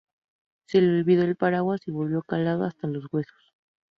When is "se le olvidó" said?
0.65-1.21